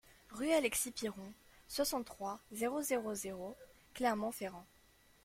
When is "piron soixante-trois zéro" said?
0.89-2.81